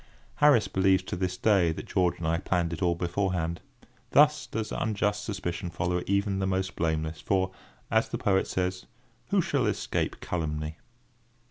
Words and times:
Harris 0.37 0.67
believes 0.67 1.03
to 1.03 1.15
this 1.15 1.37
day 1.37 1.71
that 1.73 1.85
George 1.85 2.17
and 2.17 2.25
I 2.25 2.39
planned 2.39 2.73
it 2.73 2.81
all 2.81 2.95
beforehand. 2.95 3.61
Thus 4.13 4.47
does 4.47 4.71
unjust 4.71 5.23
suspicion 5.23 5.69
follow 5.69 6.01
even 6.07 6.39
the 6.39 6.47
most 6.47 6.75
blameless 6.75 7.21
for, 7.21 7.51
as 7.91 8.09
the 8.09 8.17
poet 8.17 8.47
says, 8.47 8.87
"Who 9.27 9.43
shall 9.43 9.67
escape 9.67 10.19
calumny?" 10.19 10.77